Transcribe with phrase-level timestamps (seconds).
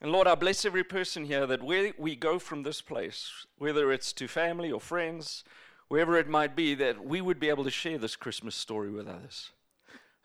[0.00, 3.90] And Lord, I bless every person here that where we go from this place, whether
[3.90, 5.42] it's to family or friends,
[5.88, 9.08] wherever it might be, that we would be able to share this Christmas story with
[9.08, 9.50] others.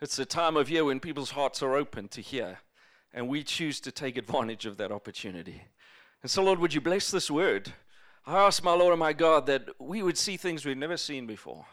[0.00, 2.58] It's a time of year when people's hearts are open to hear,
[3.12, 5.62] and we choose to take advantage of that opportunity.
[6.22, 7.72] And so, Lord, would you bless this word?
[8.26, 11.26] I ask my Lord and my God that we would see things we've never seen
[11.26, 11.66] before,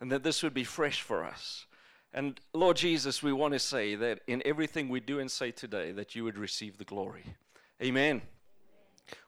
[0.00, 1.66] and that this would be fresh for us.
[2.12, 5.92] And Lord Jesus, we want to say that in everything we do and say today,
[5.92, 7.22] that you would receive the glory.
[7.80, 8.22] Amen.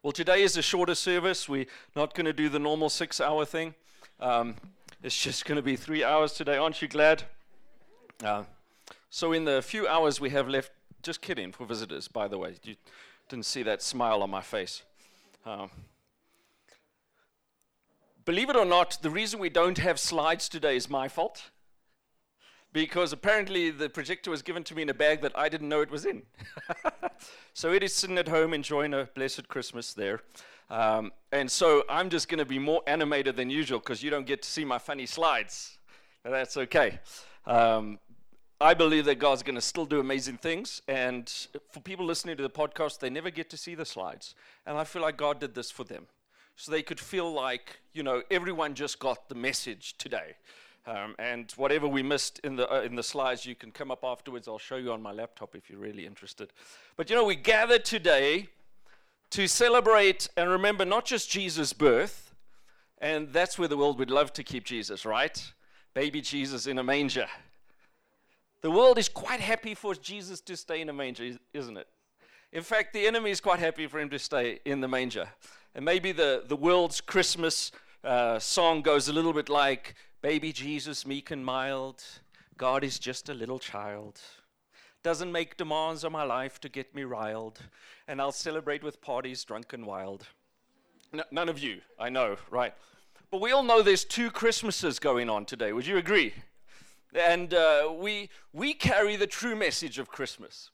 [0.03, 1.49] Well, today is a shorter service.
[1.49, 3.75] We're not going to do the normal six hour thing.
[4.19, 4.57] Um,
[5.03, 6.57] it's just going to be three hours today.
[6.57, 7.23] Aren't you glad?
[8.23, 8.45] Uh,
[9.11, 12.55] so, in the few hours we have left, just kidding for visitors, by the way.
[12.65, 12.77] You
[13.29, 14.83] didn't see that smile on my face.
[15.45, 15.71] Um,
[18.25, 21.51] believe it or not, the reason we don't have slides today is my fault
[22.73, 25.81] because apparently the projector was given to me in a bag that I didn't know
[25.81, 26.23] it was in.
[27.55, 30.21] so it is sitting at home enjoying a blessed Christmas there.
[30.71, 34.27] Um, and so I'm just going to be more animated than usual because you don't
[34.27, 35.79] get to see my funny slides.
[36.25, 36.99] that's okay.
[37.47, 37.99] Um,
[38.59, 40.81] I believe that God's going to still do amazing things.
[40.89, 41.31] And
[41.73, 44.35] for people listening to the podcast, they never get to see the slides.
[44.65, 46.07] And I feel like God did this for them.
[46.57, 50.37] So they could feel like, you know, everyone just got the message today.
[50.85, 54.03] Um, and whatever we missed in the, uh, in the slides, you can come up
[54.03, 54.49] afterwards.
[54.49, 56.53] I'll show you on my laptop if you're really interested.
[56.97, 58.49] But you know, we gather today
[59.31, 62.35] to celebrate and remember not just Jesus' birth,
[63.01, 65.53] and that's where the world would love to keep Jesus, right?
[65.95, 67.29] Baby Jesus in a manger.
[68.61, 71.89] The world is quite happy for Jesus to stay in a manger, isn't it?
[72.53, 75.29] In fact, the enemy is quite happy for him to stay in the manger.
[75.75, 77.73] And maybe the, the world's Christmas
[78.05, 82.01] uh, song goes a little bit like Baby Jesus, meek and mild,
[82.57, 84.21] God is just a little child.
[85.03, 87.59] Doesn't make demands on my life to get me riled,
[88.07, 90.29] and I'll celebrate with parties drunk and wild.
[91.13, 92.73] N- none of you, I know, right?
[93.33, 95.73] But we all know there's two Christmases going on today.
[95.73, 96.35] Would you agree?
[97.13, 100.71] And uh, we, we carry the true message of Christmas.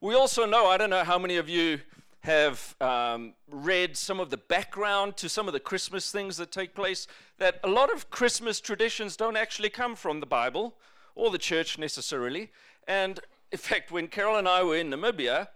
[0.00, 1.80] We also know, I don't know how many of you
[2.24, 6.74] have um, read some of the background to some of the Christmas things that take
[6.74, 10.74] place, that a lot of Christmas traditions don't actually come from the Bible
[11.14, 12.50] or the church necessarily.
[12.88, 13.20] And
[13.52, 15.48] in fact, when Carol and I were in Namibia,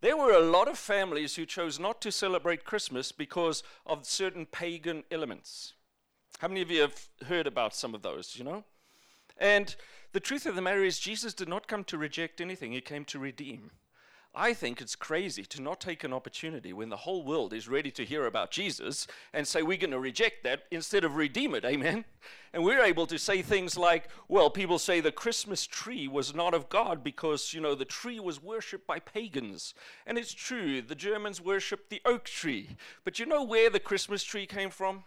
[0.00, 4.46] there were a lot of families who chose not to celebrate Christmas because of certain
[4.46, 5.74] pagan elements.
[6.38, 8.64] How many of you have heard about some of those, you know?
[9.36, 9.76] And
[10.12, 13.04] the truth of the matter is, Jesus did not come to reject anything, he came
[13.06, 13.72] to redeem.
[14.36, 17.92] I think it's crazy to not take an opportunity when the whole world is ready
[17.92, 21.64] to hear about Jesus and say we're going to reject that instead of redeem it.
[21.64, 22.04] Amen.
[22.52, 26.52] And we're able to say things like, well, people say the Christmas tree was not
[26.52, 29.72] of God because, you know, the tree was worshipped by pagans.
[30.04, 32.76] And it's true, the Germans worshipped the oak tree.
[33.04, 35.04] But you know where the Christmas tree came from?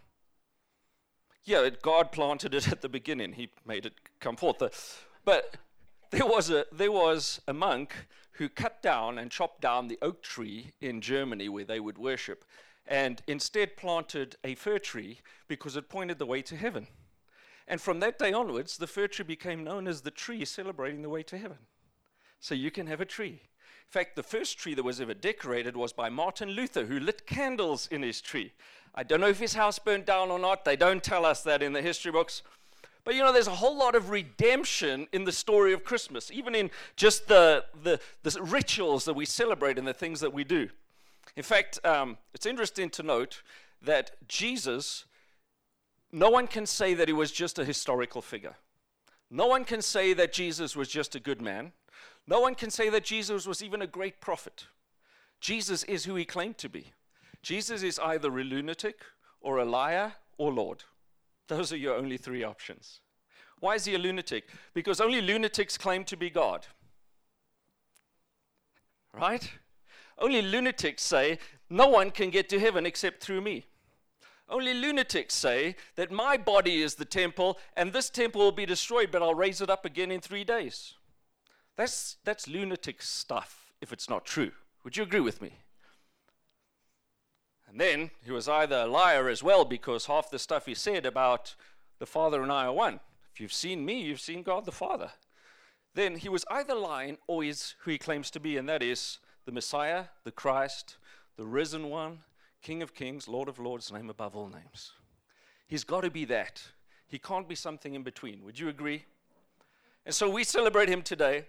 [1.44, 3.34] Yeah, God planted it at the beginning.
[3.34, 5.06] He made it come forth.
[5.24, 5.56] But
[6.10, 7.94] there was a there was a monk
[8.38, 12.44] who cut down and chopped down the oak tree in Germany where they would worship
[12.86, 16.86] and instead planted a fir tree because it pointed the way to heaven.
[17.66, 21.10] And from that day onwards, the fir tree became known as the tree celebrating the
[21.10, 21.58] way to heaven.
[22.40, 23.42] So you can have a tree.
[23.88, 27.26] In fact, the first tree that was ever decorated was by Martin Luther, who lit
[27.26, 28.52] candles in his tree.
[28.94, 30.64] I don't know if his house burned down or not.
[30.64, 32.42] They don't tell us that in the history books.
[33.04, 36.54] But you know, there's a whole lot of redemption in the story of Christmas, even
[36.54, 40.68] in just the, the, the rituals that we celebrate and the things that we do.
[41.36, 43.42] In fact, um, it's interesting to note
[43.82, 45.04] that Jesus,
[46.12, 48.56] no one can say that he was just a historical figure.
[49.30, 51.72] No one can say that Jesus was just a good man.
[52.26, 54.66] No one can say that Jesus was even a great prophet.
[55.40, 56.92] Jesus is who he claimed to be.
[57.42, 59.00] Jesus is either a lunatic
[59.40, 60.84] or a liar or Lord.
[61.48, 63.00] Those are your only three options.
[63.60, 64.48] Why is he a lunatic?
[64.74, 66.66] Because only lunatics claim to be God.
[69.12, 69.50] Right?
[70.18, 71.38] Only lunatics say,
[71.68, 73.66] no one can get to heaven except through me.
[74.48, 79.10] Only lunatics say that my body is the temple and this temple will be destroyed,
[79.10, 80.94] but I'll raise it up again in three days.
[81.76, 84.52] That's, that's lunatic stuff if it's not true.
[84.84, 85.52] Would you agree with me?
[87.68, 91.04] And then he was either a liar as well because half the stuff he said
[91.04, 91.54] about
[91.98, 93.00] the Father and I are one.
[93.32, 95.10] If you've seen me, you've seen God the Father.
[95.94, 99.18] Then he was either lying or is who he claims to be, and that is
[99.44, 100.96] the Messiah, the Christ,
[101.36, 102.20] the risen one,
[102.62, 104.92] King of kings, Lord of lords, name above all names.
[105.66, 106.62] He's got to be that.
[107.06, 108.44] He can't be something in between.
[108.44, 109.04] Would you agree?
[110.04, 111.46] And so we celebrate him today.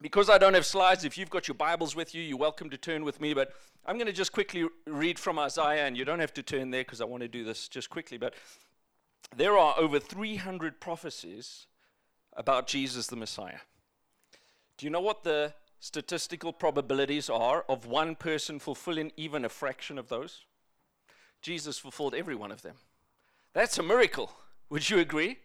[0.00, 2.76] Because I don't have slides, if you've got your Bibles with you, you're welcome to
[2.76, 3.34] turn with me.
[3.34, 3.52] But
[3.84, 6.82] I'm going to just quickly read from Isaiah, and you don't have to turn there
[6.82, 8.18] because I want to do this just quickly.
[8.18, 8.34] But
[9.34, 11.66] there are over 300 prophecies
[12.36, 13.58] about Jesus the Messiah.
[14.76, 19.98] Do you know what the statistical probabilities are of one person fulfilling even a fraction
[19.98, 20.44] of those?
[21.42, 22.76] Jesus fulfilled every one of them.
[23.52, 24.30] That's a miracle.
[24.70, 25.38] Would you agree?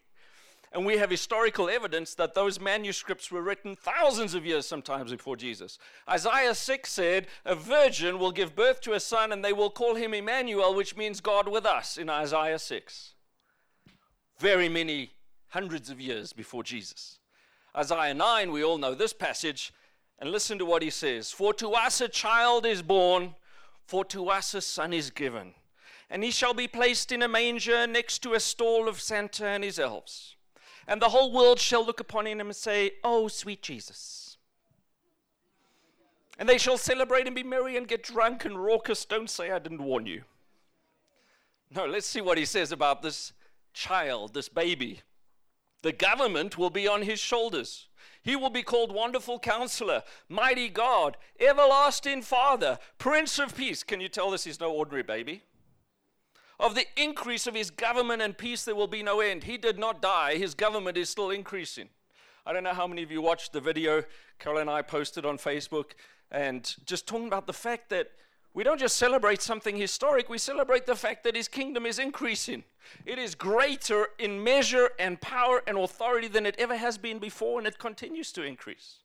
[0.74, 5.36] And we have historical evidence that those manuscripts were written thousands of years sometimes before
[5.36, 5.78] Jesus.
[6.10, 9.94] Isaiah 6 said, A virgin will give birth to a son, and they will call
[9.94, 13.14] him Emmanuel, which means God with us, in Isaiah 6.
[14.40, 15.12] Very many
[15.50, 17.20] hundreds of years before Jesus.
[17.78, 19.72] Isaiah 9, we all know this passage,
[20.18, 23.36] and listen to what he says For to us a child is born,
[23.86, 25.54] for to us a son is given,
[26.10, 29.64] and he shall be placed in a manger next to a stall of Santa and
[29.64, 30.36] his elves
[30.88, 34.38] and the whole world shall look upon him and say, Oh, sweet Jesus.
[36.38, 39.06] And they shall celebrate and be merry and get drunk and raucous.
[39.06, 40.24] Don't say I didn't warn you.
[41.76, 43.34] No, let's see what he says about this
[43.74, 45.02] child, this baby.
[45.84, 47.88] The government will be on his shoulders.
[48.22, 53.84] He will be called Wonderful Counselor, Mighty God, Everlasting Father, Prince of Peace.
[53.84, 55.44] Can you tell this is no ordinary baby?
[56.60, 59.44] Of the increase of his government and peace, there will be no end.
[59.44, 61.90] He did not die, his government is still increasing.
[62.46, 64.04] I don't know how many of you watched the video
[64.40, 65.92] Carol and I posted on Facebook,
[66.30, 68.12] and just talking about the fact that
[68.54, 72.64] we don't just celebrate something historic, we celebrate the fact that his kingdom is increasing.
[73.06, 77.58] It is greater in measure and power and authority than it ever has been before,
[77.60, 78.98] and it continues to increase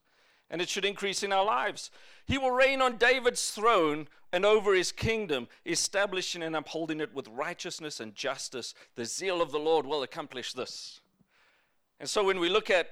[0.51, 1.91] and it should increase in our lives.
[2.27, 7.29] He will reign on David's throne and over his kingdom, establishing and upholding it with
[7.29, 8.75] righteousness and justice.
[8.95, 11.01] The zeal of the Lord will accomplish this.
[12.01, 12.91] And so when we look at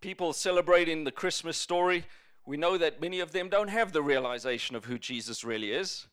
[0.00, 2.04] people celebrating the Christmas story,
[2.46, 6.06] we know that many of them don't have the realization of who Jesus really is.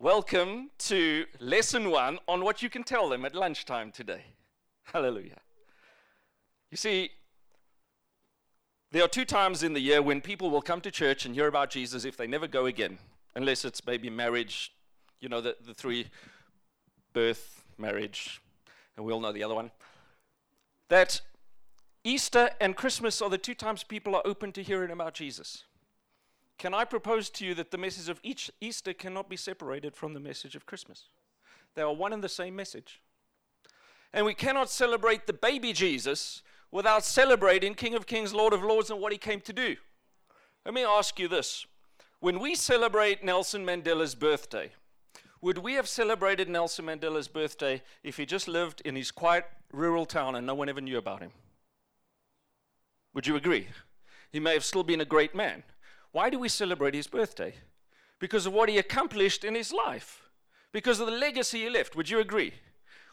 [0.00, 4.22] Welcome to lesson one on what you can tell them at lunchtime today.
[4.84, 5.40] Hallelujah.
[6.70, 7.10] You see,
[8.90, 11.46] there are two times in the year when people will come to church and hear
[11.46, 12.98] about Jesus if they never go again,
[13.34, 14.72] unless it's maybe marriage,
[15.20, 16.06] you know, the, the three
[17.12, 18.40] birth, marriage,
[18.96, 19.70] and we all know the other one.
[20.88, 21.20] That
[22.02, 25.64] Easter and Christmas are the two times people are open to hearing about Jesus.
[26.56, 30.14] Can I propose to you that the message of each Easter cannot be separated from
[30.14, 31.04] the message of Christmas?
[31.74, 33.00] They are one and the same message.
[34.12, 38.90] And we cannot celebrate the baby Jesus without celebrating King of Kings, Lord of Lords,
[38.90, 39.76] and what he came to do.
[40.64, 41.66] Let me ask you this.
[42.20, 44.72] When we celebrate Nelson Mandela's birthday,
[45.40, 50.04] would we have celebrated Nelson Mandela's birthday if he just lived in his quiet rural
[50.04, 51.30] town and no one ever knew about him?
[53.14, 53.68] Would you agree?
[54.30, 55.62] He may have still been a great man.
[56.12, 57.54] Why do we celebrate his birthday?
[58.18, 60.28] Because of what he accomplished in his life,
[60.72, 61.94] because of the legacy he left.
[61.94, 62.54] Would you agree?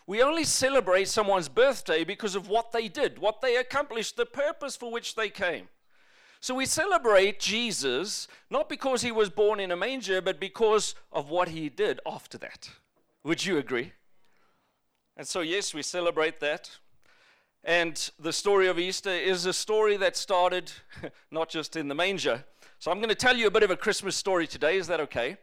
[0.08, 4.76] We only celebrate someone's birthday because of what they did, what they accomplished, the purpose
[4.76, 5.68] for which they came.
[6.40, 11.32] So we celebrate Jesus not because he was born in a manger, but because of
[11.32, 12.70] what he did after that.
[13.24, 13.94] Would you agree?
[15.18, 16.70] And so, yes, we celebrate that.
[17.64, 20.72] And the story of Easter is a story that started
[21.32, 22.44] not just in the manger.
[22.78, 24.78] So I'm going to tell you a bit of a Christmas story today.
[24.78, 25.38] Is that okay?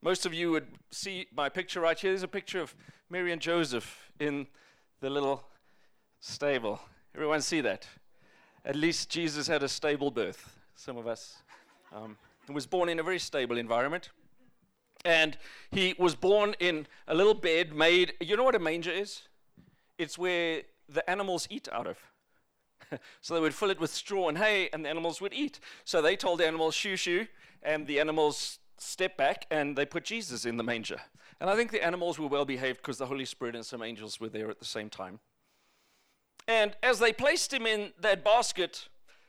[0.00, 2.12] Most of you would see my picture right here.
[2.12, 2.72] There's a picture of
[3.08, 4.46] Mary and Joseph in
[5.00, 5.44] the little
[6.20, 6.80] stable.
[7.14, 7.86] Everyone see that?
[8.64, 10.58] At least Jesus had a stable birth.
[10.74, 11.36] Some of us.
[11.94, 12.16] Um,
[12.52, 14.10] was born in a very stable environment.
[15.04, 15.38] And
[15.70, 19.22] he was born in a little bed made, you know what a manger is?
[19.98, 21.98] It's where the animals eat out of.
[23.20, 25.60] so they would fill it with straw and hay, and the animals would eat.
[25.84, 27.26] So they told the animals, shoo shoo,
[27.62, 31.00] and the animals step back and they put Jesus in the manger.
[31.40, 34.20] And I think the animals were well behaved because the Holy Spirit and some angels
[34.20, 35.20] were there at the same time.
[36.48, 38.88] And as they placed him in that basket,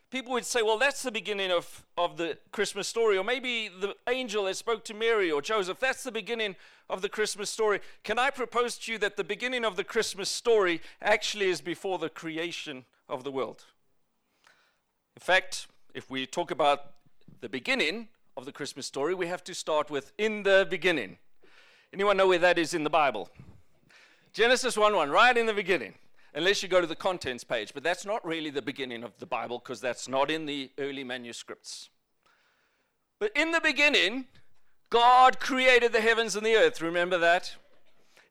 [0.10, 3.18] people would say, well, that's the beginning of, of the Christmas story.
[3.18, 6.56] Or maybe the angel that spoke to Mary or Joseph, that's the beginning
[6.90, 7.82] of the Christmas story.
[8.04, 11.98] Can I propose to you that the beginning of the Christmas story actually is before
[11.98, 13.66] the creation of the world?
[15.16, 16.92] In fact, if we talk about
[17.42, 21.18] the beginning, of the Christmas story, we have to start with in the beginning.
[21.94, 23.30] Anyone know where that is in the Bible?
[24.34, 25.96] Genesis 1 1, right in the beginning.
[26.34, 29.26] Unless you go to the contents page, but that's not really the beginning of the
[29.26, 31.90] Bible because that's not in the early manuscripts.
[33.20, 34.26] But in the beginning,
[34.90, 36.82] God created the heavens and the earth.
[36.82, 37.56] Remember that?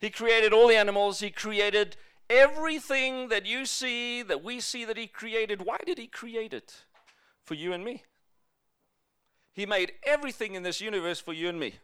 [0.01, 1.97] He created all the animals, He created
[2.31, 5.63] everything that you see, that we see that He created.
[5.63, 6.85] Why did He create it?
[7.47, 8.03] for you and me.
[9.55, 11.77] He made everything in this universe for you and me.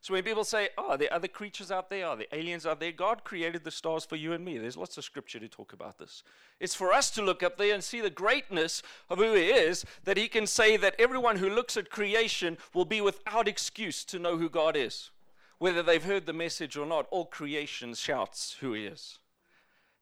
[0.00, 2.06] So when people say, oh, are there other creatures out there?
[2.06, 2.92] Are there aliens out there?
[2.92, 4.56] God created the stars for you and me.
[4.56, 6.22] There's lots of scripture to talk about this.
[6.60, 9.84] It's for us to look up there and see the greatness of who He is,
[10.04, 14.18] that He can say that everyone who looks at creation will be without excuse to
[14.20, 15.10] know who God is.
[15.58, 19.18] Whether they've heard the message or not, all creation shouts who He is.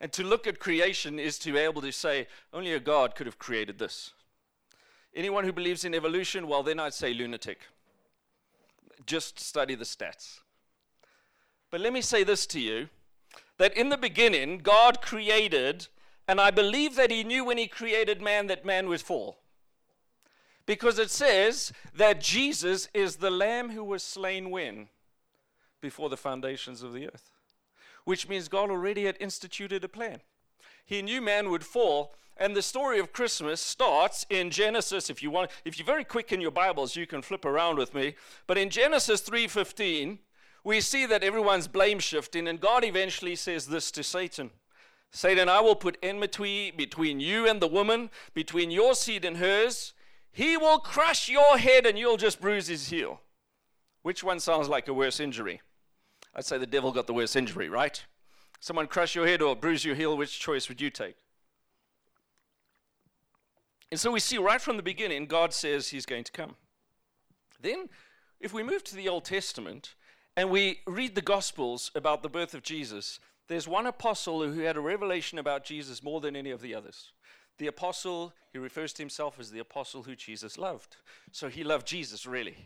[0.01, 3.27] And to look at creation is to be able to say, only a God could
[3.27, 4.13] have created this.
[5.15, 7.61] Anyone who believes in evolution, well, then I'd say lunatic
[9.07, 10.41] just study the stats.
[11.71, 12.89] But let me say this to you
[13.59, 15.89] that in the beginning, God created,
[16.27, 19.39] and I believe that He knew when He created man that man would fall.
[20.67, 24.89] Because it says that Jesus is the Lamb who was slain when?
[25.81, 27.31] Before the foundations of the earth.
[28.05, 30.21] Which means God already had instituted a plan.
[30.85, 35.11] He knew man would fall, and the story of Christmas starts in Genesis.
[35.11, 37.95] If you want, if you're very quick in your Bibles, you can flip around with
[37.95, 38.15] me.
[38.47, 40.19] But in Genesis 3:15,
[40.65, 44.51] we see that everyone's blame shifting, and God eventually says this to Satan.
[45.11, 49.93] Satan, I will put enmity between you and the woman, between your seed and hers.
[50.33, 53.21] He will crush your head and you'll just bruise his heel.
[54.03, 55.63] Which one sounds like a worse injury?
[56.35, 58.05] I'd say the devil got the worst injury, right?
[58.59, 61.15] Someone crush your head or bruise your heel, which choice would you take?
[63.91, 66.57] And so we see right from the beginning, God says he's going to come.
[67.61, 67.89] Then,
[68.41, 69.95] if we move to the Old Testament
[70.37, 74.77] and we read the Gospels about the birth of Jesus, there's one apostle who had
[74.77, 77.13] a revelation about Jesus more than any of the others.
[77.59, 80.97] The apostle, he refers to himself as the apostle who Jesus loved.
[81.31, 82.57] So he loved Jesus really,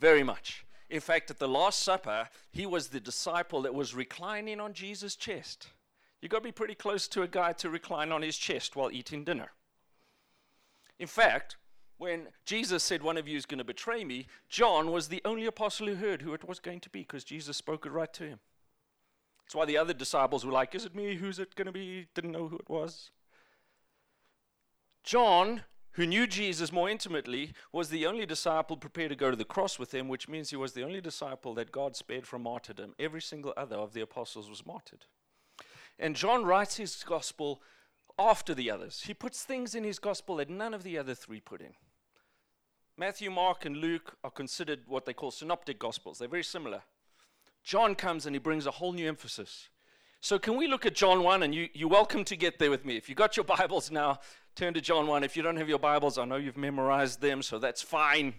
[0.00, 0.64] very much.
[0.88, 5.16] In fact, at the Last Supper, he was the disciple that was reclining on Jesus'
[5.16, 5.68] chest.
[6.20, 8.90] You've got to be pretty close to a guy to recline on his chest while
[8.90, 9.50] eating dinner.
[10.98, 11.56] In fact,
[11.98, 15.46] when Jesus said, One of you is going to betray me, John was the only
[15.46, 18.24] apostle who heard who it was going to be because Jesus spoke it right to
[18.24, 18.40] him.
[19.44, 21.16] That's why the other disciples were like, Is it me?
[21.16, 22.06] Who's it going to be?
[22.14, 23.10] Didn't know who it was.
[25.04, 25.62] John,
[25.92, 29.78] who knew Jesus more intimately, was the only disciple prepared to go to the cross
[29.78, 32.94] with him, which means he was the only disciple that God spared from martyrdom.
[32.98, 35.04] Every single other of the apostles was martyred.
[35.98, 37.62] And John writes his gospel
[38.18, 39.02] after the others.
[39.06, 41.74] He puts things in his gospel that none of the other three put in.
[42.98, 46.18] Matthew, Mark, and Luke are considered what they call synoptic gospels.
[46.18, 46.82] They're very similar.
[47.62, 49.68] John comes and he brings a whole new emphasis.
[50.20, 51.42] So, can we look at John 1?
[51.42, 52.96] And you, you're welcome to get there with me.
[52.96, 54.20] If you've got your Bibles now,
[54.54, 55.24] turn to John 1.
[55.24, 58.32] If you don't have your Bibles, I know you've memorized them, so that's fine.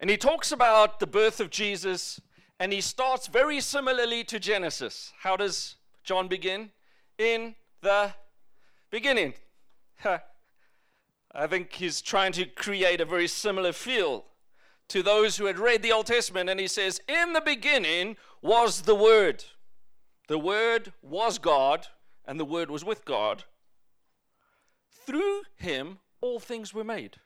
[0.00, 2.20] And he talks about the birth of Jesus,
[2.58, 5.12] and he starts very similarly to Genesis.
[5.20, 6.70] How does John begin?
[7.18, 8.12] In the
[8.90, 9.34] beginning.
[10.04, 14.24] I think he's trying to create a very similar feel
[14.88, 16.48] to those who had read the Old Testament.
[16.48, 19.44] And he says, In the beginning was the Word.
[20.28, 21.86] The Word was God,
[22.26, 23.44] and the Word was with God.
[24.90, 27.16] Through him, all things were made.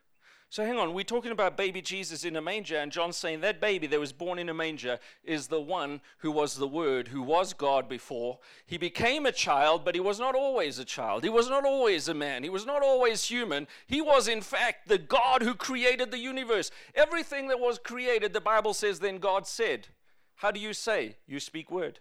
[0.53, 3.59] So hang on, we're talking about baby Jesus in a manger, and John's saying that
[3.59, 7.23] baby that was born in a manger is the one who was the Word, who
[7.23, 8.39] was God before.
[8.67, 11.25] He became a child, but he was not always a child.
[11.25, 12.43] He was not always a man.
[12.43, 13.67] He was not always human.
[13.87, 16.71] He was, in fact, the God who created the universe.
[16.95, 19.89] Everything that was created, the Bible says, then God said.
[20.35, 21.17] How do you say?
[21.27, 22.01] You speak word.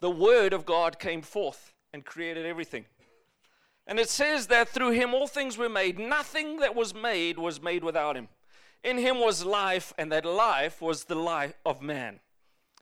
[0.00, 2.86] The Word of God came forth and created everything.
[3.86, 5.98] And it says that through him all things were made.
[5.98, 8.28] Nothing that was made was made without him.
[8.84, 12.20] In him was life, and that life was the life of man.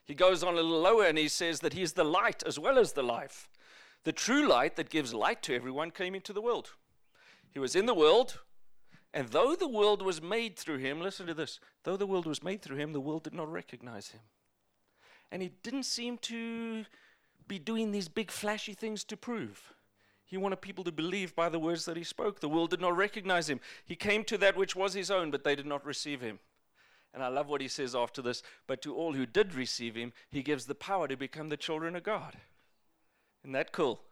[0.05, 2.59] He goes on a little lower and he says that he is the light as
[2.59, 3.49] well as the life.
[4.03, 6.73] The true light that gives light to everyone came into the world.
[7.53, 8.41] He was in the world,
[9.15, 12.43] and though the world was made through him, listen to this though the world was
[12.43, 14.21] made through him, the world did not recognize him.
[15.31, 16.85] And he didn't seem to
[17.47, 19.73] be doing these big flashy things to prove.
[20.31, 22.39] He wanted people to believe by the words that he spoke.
[22.39, 23.59] The world did not recognize him.
[23.85, 26.39] He came to that which was his own, but they did not receive him.
[27.13, 28.41] And I love what he says after this.
[28.69, 31.97] But to all who did receive him, he gives the power to become the children
[31.97, 32.37] of God.
[33.43, 34.03] Isn't that cool?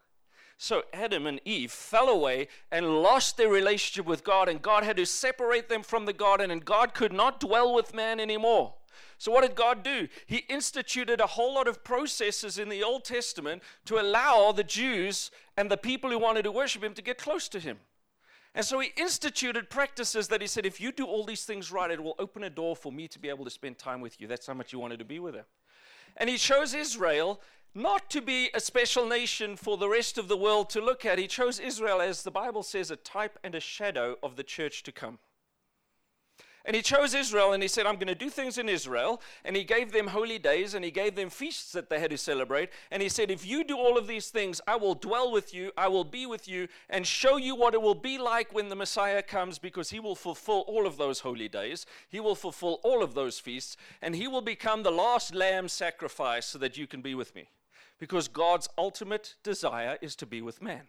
[0.56, 4.96] So Adam and Eve fell away and lost their relationship with God, and God had
[4.96, 8.74] to separate them from the garden, and God could not dwell with man anymore.
[9.18, 10.08] So, what did God do?
[10.26, 15.30] He instituted a whole lot of processes in the Old Testament to allow the Jews
[15.56, 17.78] and the people who wanted to worship Him to get close to Him.
[18.54, 21.90] And so He instituted practices that He said, if you do all these things right,
[21.90, 24.26] it will open a door for me to be able to spend time with you.
[24.26, 25.44] That's how much He wanted to be with Him.
[26.16, 27.40] And He chose Israel
[27.74, 31.18] not to be a special nation for the rest of the world to look at.
[31.18, 34.82] He chose Israel as the Bible says a type and a shadow of the church
[34.84, 35.18] to come.
[36.64, 39.22] And he chose Israel and he said, I'm going to do things in Israel.
[39.44, 42.18] And he gave them holy days and he gave them feasts that they had to
[42.18, 42.70] celebrate.
[42.90, 45.72] And he said, If you do all of these things, I will dwell with you,
[45.76, 48.76] I will be with you, and show you what it will be like when the
[48.76, 51.86] Messiah comes because he will fulfill all of those holy days.
[52.08, 53.76] He will fulfill all of those feasts.
[54.02, 57.48] And he will become the last lamb sacrifice so that you can be with me.
[57.98, 60.82] Because God's ultimate desire is to be with man.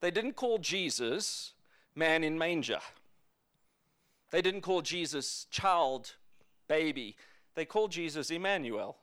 [0.00, 1.52] They didn't call Jesus
[1.94, 2.80] man in manger.
[4.32, 6.14] They didn't call Jesus child,
[6.66, 7.16] baby.
[7.54, 8.96] They called Jesus Emmanuel.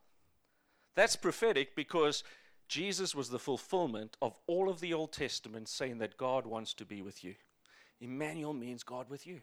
[0.96, 2.24] That's prophetic because
[2.68, 6.86] Jesus was the fulfillment of all of the Old Testament saying that God wants to
[6.86, 7.36] be with you.
[8.02, 9.42] Emmanuel means God with you.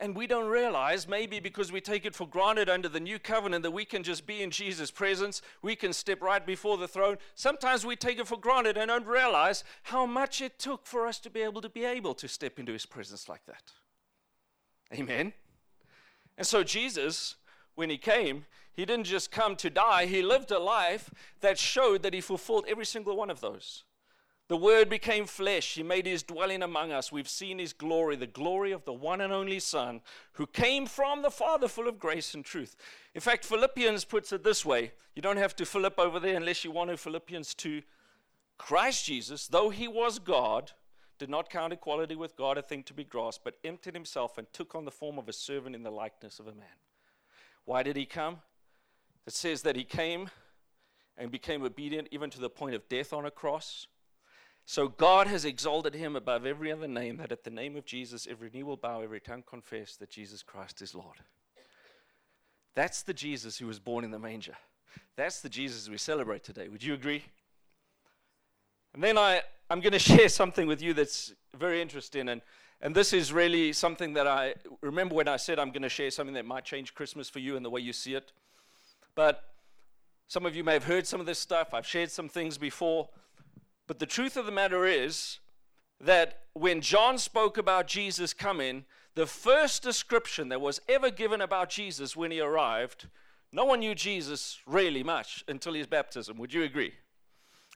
[0.00, 3.64] And we don't realize, maybe because we take it for granted under the new covenant,
[3.64, 7.18] that we can just be in Jesus' presence, we can step right before the throne.
[7.34, 11.18] Sometimes we take it for granted and don't realize how much it took for us
[11.18, 13.72] to be able to be able to step into his presence like that.
[14.92, 15.32] Amen.
[16.36, 17.36] And so Jesus,
[17.74, 22.02] when he came, he didn't just come to die, he lived a life that showed
[22.02, 23.84] that he fulfilled every single one of those.
[24.48, 25.74] The Word became flesh.
[25.74, 27.12] He made his dwelling among us.
[27.12, 30.00] We've seen his glory, the glory of the one and only Son,
[30.32, 32.74] who came from the Father, full of grace and truth.
[33.14, 36.64] In fact, Philippians puts it this way you don't have to flip over there unless
[36.64, 36.96] you want to.
[36.96, 37.82] Philippians 2
[38.56, 40.72] Christ Jesus, though he was God,
[41.18, 44.46] did not count equality with God a thing to be grasped, but emptied himself and
[44.52, 46.66] took on the form of a servant in the likeness of a man.
[47.64, 48.38] Why did he come?
[49.26, 50.30] It says that he came
[51.16, 53.86] and became obedient even to the point of death on a cross.
[54.64, 58.26] So God has exalted him above every other name, that at the name of Jesus
[58.30, 61.16] every knee will bow, every tongue confess that Jesus Christ is Lord.
[62.74, 64.56] That's the Jesus who was born in the manger.
[65.16, 66.68] That's the Jesus we celebrate today.
[66.68, 67.24] Would you agree?
[68.94, 72.28] And then I, I'm going to share something with you that's very interesting.
[72.28, 72.42] And,
[72.80, 76.10] and this is really something that I remember when I said I'm going to share
[76.10, 78.32] something that might change Christmas for you and the way you see it.
[79.14, 79.44] But
[80.28, 81.72] some of you may have heard some of this stuff.
[81.72, 83.08] I've shared some things before.
[83.86, 85.38] But the truth of the matter is
[86.00, 91.70] that when John spoke about Jesus coming, the first description that was ever given about
[91.70, 93.08] Jesus when he arrived,
[93.50, 96.38] no one knew Jesus really much until his baptism.
[96.38, 96.92] Would you agree?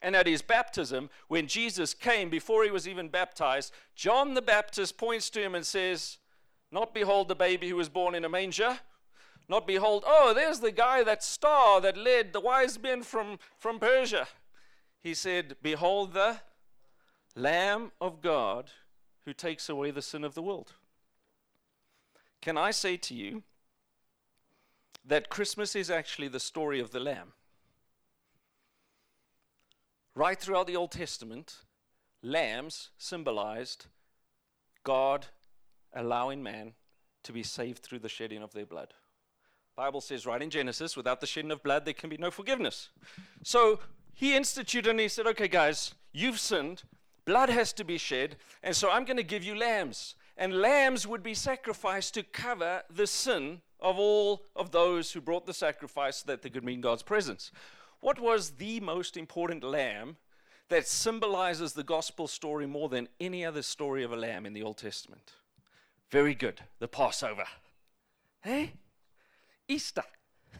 [0.02, 4.98] And at his baptism, when Jesus came, before he was even baptized, John the Baptist
[4.98, 6.18] points to him and says,
[6.72, 8.80] Not behold the baby who was born in a manger,
[9.48, 13.78] not behold, oh, there's the guy, that star that led the wise men from, from
[13.78, 14.26] Persia.
[15.02, 16.38] He said, Behold the
[17.36, 18.70] Lamb of God
[19.24, 20.72] who takes away the sin of the world.
[22.40, 23.42] Can I say to you
[25.04, 27.32] that Christmas is actually the story of the Lamb?
[30.14, 31.56] Right throughout the Old Testament,
[32.22, 33.86] lambs symbolized
[34.84, 35.26] God
[35.94, 36.74] allowing man
[37.22, 38.94] to be saved through the shedding of their blood.
[39.74, 42.90] Bible says right in Genesis, without the shedding of blood, there can be no forgiveness.
[43.42, 43.80] So
[44.12, 46.82] he instituted and he said, okay, guys, you've sinned.
[47.24, 48.36] Blood has to be shed.
[48.62, 50.14] And so I'm going to give you lambs.
[50.36, 55.46] And lambs would be sacrificed to cover the sin of all of those who brought
[55.46, 57.50] the sacrifice so that they could in God's presence.
[58.02, 60.16] What was the most important lamb
[60.68, 64.62] that symbolizes the gospel story more than any other story of a lamb in the
[64.64, 65.34] Old Testament?
[66.10, 66.60] Very good.
[66.80, 67.44] The Passover.
[68.40, 68.72] Hey?
[69.68, 70.02] Easter.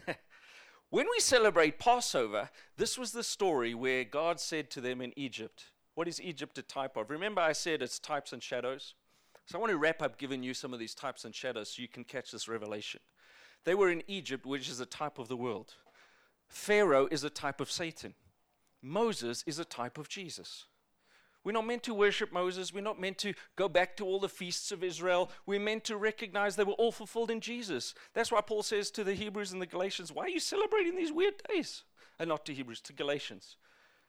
[0.91, 5.65] when we celebrate Passover, this was the story where God said to them in Egypt,
[5.97, 7.11] What is Egypt a type of?
[7.11, 8.95] Remember, I said it's types and shadows?
[9.47, 11.83] So I want to wrap up giving you some of these types and shadows so
[11.83, 13.01] you can catch this revelation.
[13.65, 15.75] They were in Egypt, which is a type of the world.
[16.53, 18.13] Pharaoh is a type of Satan.
[18.83, 20.67] Moses is a type of Jesus.
[21.45, 22.75] We're not meant to worship Moses.
[22.75, 25.31] We're not meant to go back to all the feasts of Israel.
[25.47, 27.95] We're meant to recognize they were all fulfilled in Jesus.
[28.13, 31.11] That's why Paul says to the Hebrews and the Galatians, Why are you celebrating these
[31.11, 31.85] weird days?
[32.19, 33.57] And not to Hebrews, to Galatians.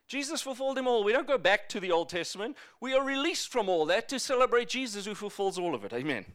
[0.07, 1.05] Jesus fulfilled them all.
[1.05, 2.57] We don't go back to the Old Testament.
[2.81, 5.93] We are released from all that to celebrate Jesus who fulfills all of it.
[5.93, 6.25] Amen.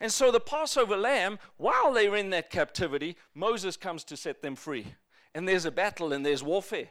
[0.00, 4.56] And so the Passover lamb, while they're in that captivity, Moses comes to set them
[4.56, 4.94] free
[5.36, 6.88] and there's a battle and there's warfare.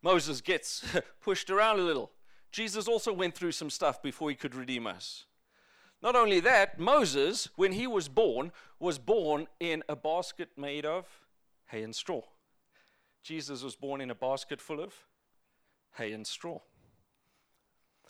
[0.00, 0.82] Moses gets
[1.20, 2.10] pushed around a little.
[2.50, 5.26] Jesus also went through some stuff before he could redeem us.
[6.02, 8.50] Not only that, Moses, when he was born,
[8.80, 11.06] was born in a basket made of
[11.66, 12.22] hay and straw.
[13.22, 14.94] Jesus was born in a basket full of
[15.98, 16.60] hay and straw.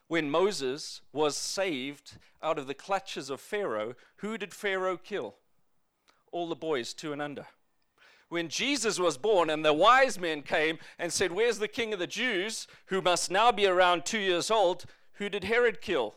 [0.06, 5.34] When Moses was saved out of the clutches of Pharaoh, who did Pharaoh kill?
[6.30, 7.46] All the boys two and under.
[8.32, 11.98] When Jesus was born and the wise men came and said, Where's the king of
[11.98, 14.86] the Jews who must now be around two years old?
[15.14, 16.14] Who did Herod kill?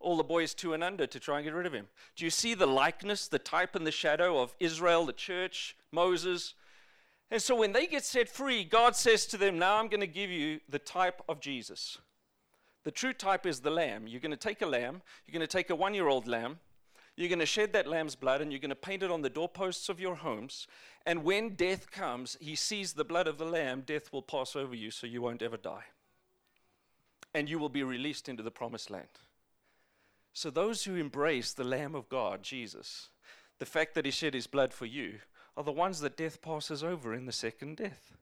[0.00, 1.88] All the boys two and under to try and get rid of him.
[2.16, 6.54] Do you see the likeness, the type and the shadow of Israel, the church, Moses?
[7.30, 10.06] And so when they get set free, God says to them, Now I'm going to
[10.06, 11.98] give you the type of Jesus.
[12.84, 14.06] The true type is the lamb.
[14.06, 16.60] You're going to take a lamb, you're going to take a one year old lamb,
[17.18, 19.28] you're going to shed that lamb's blood, and you're going to paint it on the
[19.28, 20.68] doorposts of your homes.
[21.04, 24.72] And when death comes, he sees the blood of the lamb, death will pass over
[24.72, 25.82] you so you won't ever die.
[27.34, 29.08] And you will be released into the promised land.
[30.32, 33.08] So, those who embrace the Lamb of God, Jesus,
[33.58, 35.18] the fact that he shed his blood for you,
[35.56, 38.12] are the ones that death passes over in the second death.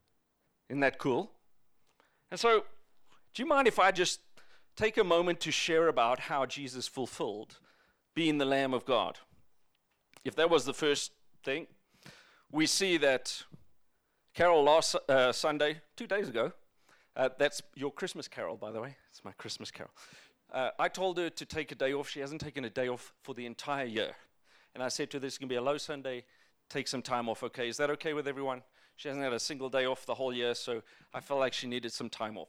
[0.70, 1.32] Isn't that cool?
[2.30, 2.64] And so,
[3.34, 4.20] do you mind if I just
[4.74, 7.58] take a moment to share about how Jesus fulfilled
[8.16, 9.18] being the Lamb of God.
[10.24, 11.12] If that was the first
[11.44, 11.66] thing,
[12.50, 13.44] we see that
[14.34, 16.52] Carol last uh, Sunday, two days ago,
[17.14, 18.96] uh, that's your Christmas carol, by the way.
[19.10, 19.90] It's my Christmas carol.
[20.50, 22.08] Uh, I told her to take a day off.
[22.08, 24.12] She hasn't taken a day off for the entire year.
[24.74, 26.24] And I said to her, This is going to be a low Sunday.
[26.70, 27.68] Take some time off, okay?
[27.68, 28.62] Is that okay with everyone?
[28.96, 31.66] She hasn't had a single day off the whole year, so I felt like she
[31.66, 32.48] needed some time off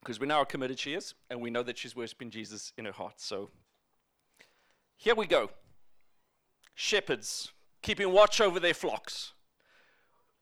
[0.00, 2.84] because we know how committed she is, and we know that she's worshiping Jesus in
[2.84, 3.14] her heart.
[3.16, 3.50] So
[4.96, 5.50] here we go.
[6.74, 9.32] Shepherds keeping watch over their flocks.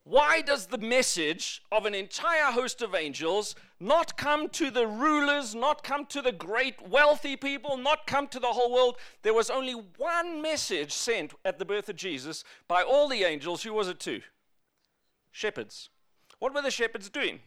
[0.04, 5.52] Why does the message of an entire host of angels not come to the rulers,
[5.52, 8.98] not come to the great wealthy people, not come to the whole world?
[9.22, 13.64] There was only one message sent at the birth of Jesus by all the angels.
[13.64, 14.20] Who was it to?
[15.32, 15.90] Shepherds.
[16.38, 17.40] What were the shepherds doing?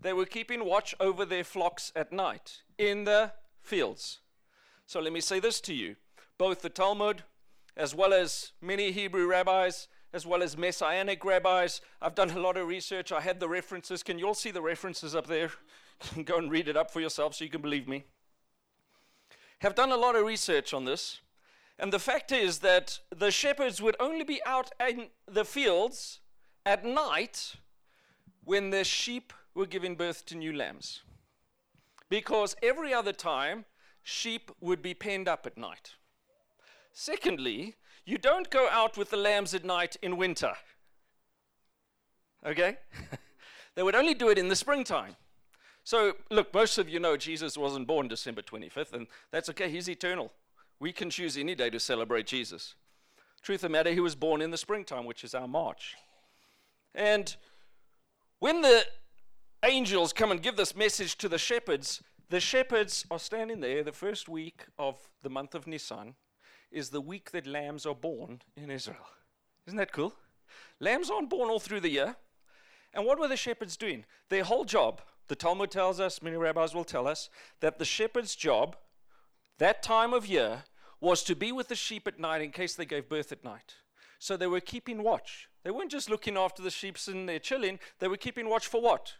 [0.00, 4.20] They were keeping watch over their flocks at night in the fields.
[4.86, 5.96] So let me say this to you
[6.38, 7.24] both the Talmud,
[7.76, 11.80] as well as many Hebrew rabbis, as well as Messianic rabbis.
[12.00, 13.10] I've done a lot of research.
[13.10, 14.04] I had the references.
[14.04, 15.50] Can you all see the references up there?
[16.24, 18.04] Go and read it up for yourself so you can believe me.
[19.60, 21.20] Have done a lot of research on this.
[21.78, 26.20] And the fact is that the shepherds would only be out in the fields
[26.64, 27.54] at night
[28.44, 31.02] when the sheep were giving birth to new lambs.
[32.08, 33.64] Because every other time,
[34.02, 35.96] sheep would be penned up at night.
[36.92, 37.74] Secondly,
[38.06, 40.52] you don't go out with the lambs at night in winter.
[42.46, 42.78] Okay?
[43.74, 45.16] they would only do it in the springtime.
[45.82, 49.88] So, look, most of you know Jesus wasn't born December 25th, and that's okay, he's
[49.88, 50.32] eternal.
[50.80, 52.74] We can choose any day to celebrate Jesus.
[53.42, 55.96] Truth of the matter, he was born in the springtime, which is our March.
[56.94, 57.34] And
[58.38, 58.84] when the
[59.64, 63.82] angels come and give this message to the shepherds, the shepherds are standing there.
[63.82, 66.14] The first week of the month of Nisan
[66.70, 69.06] is the week that lambs are born in Israel.
[69.66, 70.14] Isn't that cool?
[70.80, 72.16] Lambs aren't born all through the year.
[72.94, 74.04] And what were the shepherds doing?
[74.28, 77.28] Their whole job, the Talmud tells us, many rabbis will tell us,
[77.60, 78.76] that the shepherd's job
[79.58, 80.64] that time of year
[81.00, 83.74] was to be with the sheep at night in case they gave birth at night.
[84.18, 85.48] So they were keeping watch.
[85.64, 88.80] They weren't just looking after the sheep sitting there chilling, they were keeping watch for
[88.80, 89.14] what?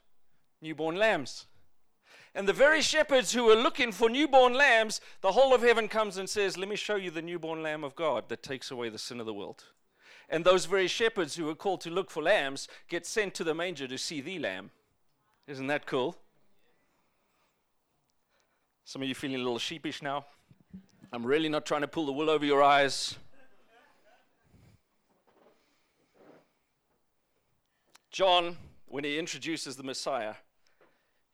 [0.61, 1.47] Newborn lambs.
[2.35, 6.19] And the very shepherds who were looking for newborn lambs, the whole of heaven comes
[6.19, 8.99] and says, Let me show you the newborn lamb of God that takes away the
[8.99, 9.65] sin of the world.
[10.29, 13.55] And those very shepherds who were called to look for lambs get sent to the
[13.55, 14.71] manger to see the lamb.
[15.47, 16.17] Isn't that cool?
[18.85, 20.27] Some of you feeling a little sheepish now?
[21.13, 23.17] I'm really not trying to pull the wool over your eyes.
[28.11, 30.35] John, when he introduces the Messiah,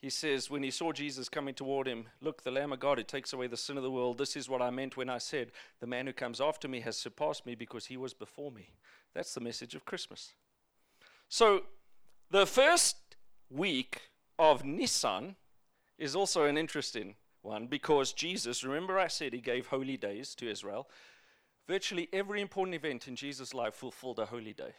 [0.04, 3.04] he says, when he saw Jesus coming toward him, Look, the Lamb of God who
[3.04, 4.18] takes away the sin of the world.
[4.18, 6.98] This is what I meant when I said, The man who comes after me has
[6.98, 8.68] surpassed me because he was before me.
[9.14, 10.34] That's the message of Christmas.
[11.30, 11.62] So,
[12.30, 13.16] the first
[13.48, 15.36] week of Nisan
[15.96, 20.50] is also an interesting one because Jesus, remember I said he gave holy days to
[20.50, 20.86] Israel.
[21.66, 24.74] Virtually every important event in Jesus' life fulfilled a holy day.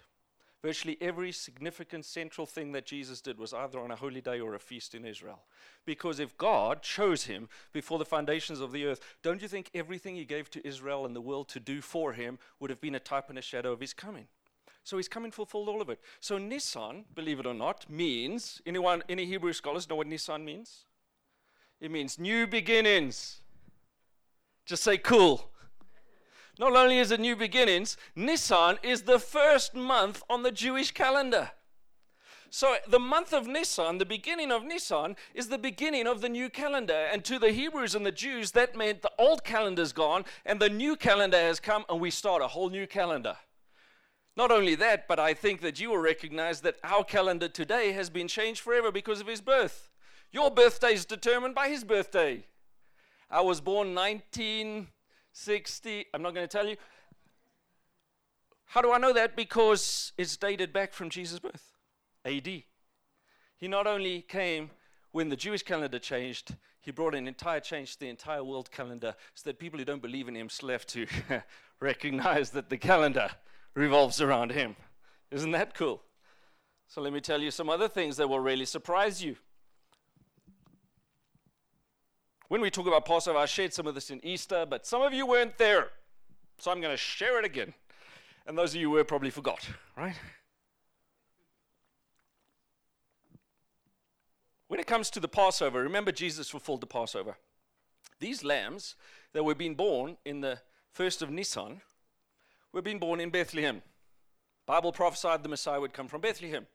[0.65, 4.55] Virtually every significant central thing that Jesus did was either on a holy day or
[4.55, 5.43] a feast in Israel.
[5.85, 10.15] Because if God chose him before the foundations of the earth, don't you think everything
[10.15, 12.99] he gave to Israel and the world to do for him would have been a
[12.99, 14.25] type and a shadow of his coming?
[14.83, 15.99] So he's coming fulfilled all of it.
[16.19, 20.85] So Nisan, believe it or not, means anyone any Hebrew scholars know what Nisan means?
[21.79, 23.41] It means new beginnings.
[24.65, 25.51] Just say cool.
[26.57, 31.51] Not only is it new beginnings, Nisan is the first month on the Jewish calendar.
[32.49, 36.49] So the month of Nisan, the beginning of Nisan, is the beginning of the new
[36.49, 37.07] calendar.
[37.11, 40.69] And to the Hebrews and the Jews, that meant the old calendar's gone and the
[40.69, 43.35] new calendar has come and we start a whole new calendar.
[44.37, 48.09] Not only that, but I think that you will recognize that our calendar today has
[48.09, 49.89] been changed forever because of his birth.
[50.31, 52.45] Your birthday is determined by his birthday.
[53.29, 53.93] I was born
[55.35, 56.05] 1960.
[56.13, 56.77] I'm not going to tell you.
[58.67, 59.35] How do I know that?
[59.35, 61.73] Because it's dated back from Jesus' birth,
[62.23, 62.47] AD.
[62.47, 64.71] He not only came
[65.11, 69.13] when the Jewish calendar changed, he brought an entire change to the entire world calendar
[69.33, 71.05] so that people who don't believe in him still have to
[71.81, 73.29] recognize that the calendar
[73.73, 74.77] revolves around him.
[75.31, 76.01] Isn't that cool?
[76.87, 79.35] So let me tell you some other things that will really surprise you.
[82.47, 85.13] When we talk about Passover, I shared some of this in Easter, but some of
[85.13, 85.89] you weren't there.
[86.59, 87.73] So I'm going to share it again.
[88.45, 90.15] And those of you who were probably forgot, right?
[94.67, 97.37] When it comes to the Passover, remember Jesus fulfilled the Passover.
[98.19, 98.95] These lambs
[99.33, 100.59] that were being born in the
[100.91, 101.81] first of Nisan
[102.71, 103.81] were being born in Bethlehem.
[104.65, 106.67] Bible prophesied the Messiah would come from Bethlehem.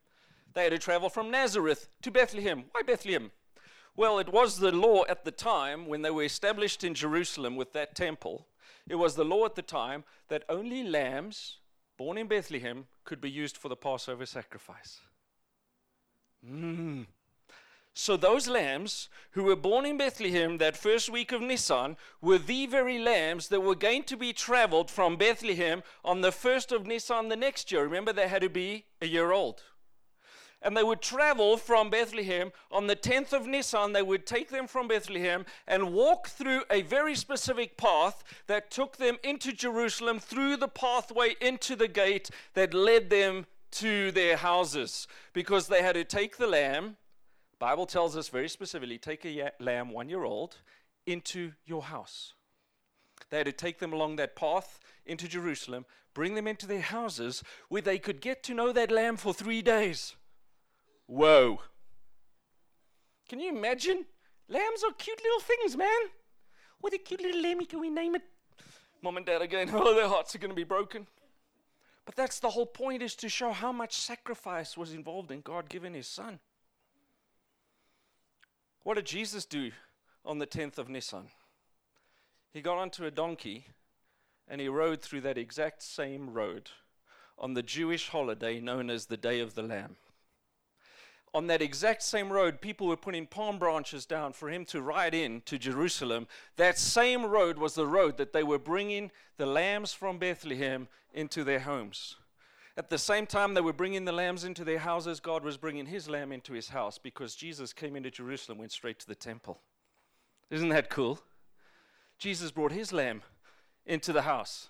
[0.55, 2.65] They had to travel from Nazareth to Bethlehem.
[2.73, 3.31] Why Bethlehem?
[3.97, 7.73] Well, it was the law at the time when they were established in Jerusalem with
[7.73, 8.47] that temple.
[8.89, 11.59] It was the law at the time that only lambs
[11.97, 15.01] born in Bethlehem could be used for the Passover sacrifice.
[16.45, 17.07] Mm.
[17.93, 22.67] So those lambs who were born in Bethlehem that first week of Nisan were the
[22.67, 27.29] very lambs that were going to be traveled from Bethlehem on the first of Nisan
[27.29, 27.83] the next year.
[27.83, 29.63] Remember, they had to be a year old.
[30.63, 33.93] And they would travel from Bethlehem on the 10th of Nisan.
[33.93, 38.99] They would take them from Bethlehem and walk through a very specific path that took
[38.99, 45.07] them into Jerusalem through the pathway into the gate that led them to their houses
[45.33, 46.97] because they had to take the lamb
[47.61, 50.57] Bible tells us very specifically take a lamb one year old
[51.07, 52.33] into your house.
[53.29, 57.45] They had to take them along that path into Jerusalem, bring them into their houses
[57.69, 60.17] where they could get to know that lamb for three days.
[61.11, 61.59] Whoa.
[63.29, 64.07] Can you imagine?
[64.49, 65.89] Lambs are cute little things, man.
[66.81, 68.23] What a cute little lamb can we name it?
[69.03, 71.09] Mom and dad again, oh, their hearts are going to be broken.
[72.05, 75.69] But that's the whole point is to show how much sacrifice was involved in God
[75.69, 76.39] giving his son.
[78.85, 79.73] What did Jesus do
[80.25, 81.27] on the 10th of Nisan?
[82.53, 83.67] He got onto a donkey
[84.47, 86.71] and he rode through that exact same road
[87.37, 89.97] on the Jewish holiday known as the Day of the Lamb.
[91.33, 95.15] On that exact same road, people were putting palm branches down for him to ride
[95.15, 96.27] in to Jerusalem.
[96.57, 101.45] That same road was the road that they were bringing the lambs from Bethlehem into
[101.45, 102.17] their homes.
[102.77, 105.87] At the same time they were bringing the lambs into their houses, God was bringing
[105.87, 109.61] his lamb into his house because Jesus came into Jerusalem, went straight to the temple.
[110.51, 111.21] Isn't that cool?
[112.19, 113.23] Jesus brought his lamb
[113.87, 114.69] into the house.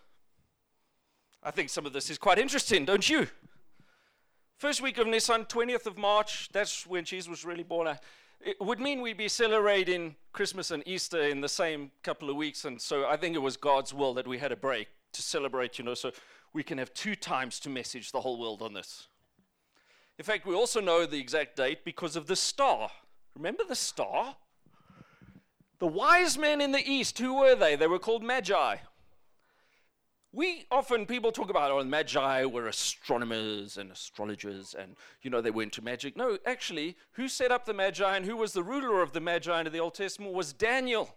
[1.43, 3.29] I think some of this is quite interesting, don't you?
[4.61, 7.97] First week of Nisan, 20th of March, that's when Jesus was really born.
[8.43, 12.67] It would mean we'd be celebrating Christmas and Easter in the same couple of weeks,
[12.67, 15.79] and so I think it was God's will that we had a break to celebrate,
[15.79, 15.95] you know.
[15.95, 16.13] So
[16.53, 19.07] we can have two times to message the whole world on this.
[20.19, 22.91] In fact, we also know the exact date because of the star.
[23.35, 24.37] Remember the star?
[25.79, 27.77] The wise men in the east, who were they?
[27.77, 28.77] They were called magi.
[30.33, 35.51] We often, people talk about, oh, magi were astronomers and astrologers and, you know, they
[35.51, 36.17] were into magic.
[36.17, 39.61] No, actually, who set up the magi and who was the ruler of the magi
[39.61, 41.17] in the Old Testament was Daniel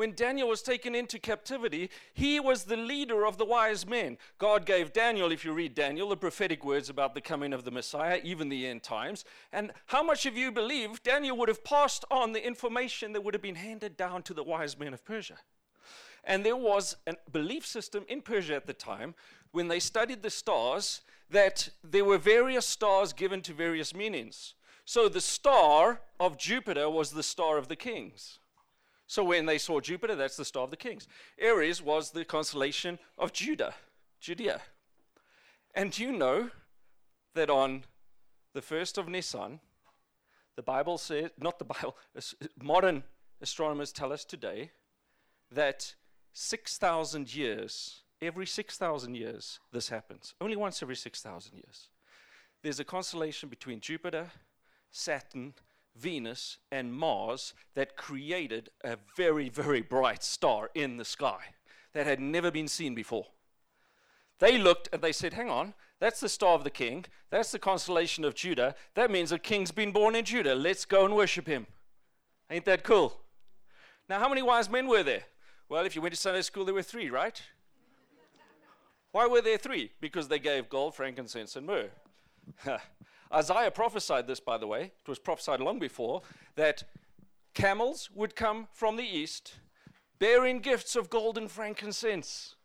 [0.00, 4.16] when Daniel was taken into captivity, he was the leader of the wise men.
[4.38, 7.70] God gave Daniel, if you read Daniel, the prophetic words about the coming of the
[7.70, 9.26] Messiah, even the end times.
[9.52, 13.34] And how much of you believe Daniel would have passed on the information that would
[13.34, 15.36] have been handed down to the wise men of Persia?
[16.24, 19.14] And there was a belief system in Persia at the time
[19.52, 24.54] when they studied the stars that there were various stars given to various meanings.
[24.84, 28.38] So the star of Jupiter was the star of the kings.
[29.06, 31.08] So when they saw Jupiter, that's the star of the kings.
[31.38, 33.74] Aries was the constellation of Judah,
[34.20, 34.60] Judea.
[35.74, 36.50] And you know
[37.34, 37.84] that on
[38.52, 39.60] the first of Nisan,
[40.56, 41.96] the Bible says, not the Bible,
[42.62, 43.04] modern
[43.40, 44.70] astronomers tell us today
[45.52, 45.94] that
[46.32, 50.34] 6,000 years, every 6,000 years, this happens.
[50.40, 51.88] Only once every 6,000 years.
[52.62, 54.30] There's a constellation between Jupiter,
[54.90, 55.54] Saturn,
[55.96, 61.40] Venus, and Mars that created a very, very bright star in the sky
[61.92, 63.26] that had never been seen before.
[64.38, 67.04] They looked and they said, Hang on, that's the star of the king.
[67.30, 68.74] That's the constellation of Judah.
[68.94, 70.54] That means a king's been born in Judah.
[70.54, 71.66] Let's go and worship him.
[72.50, 73.20] Ain't that cool?
[74.08, 75.24] Now, how many wise men were there?
[75.70, 77.40] Well, if you went to Sunday school, there were three, right?
[79.12, 79.92] Why were there three?
[80.00, 81.90] Because they gave gold, frankincense, and myrrh.
[83.32, 84.90] Isaiah prophesied this, by the way.
[85.00, 86.22] It was prophesied long before
[86.56, 86.82] that
[87.54, 89.60] camels would come from the east
[90.18, 92.56] bearing gifts of gold and frankincense.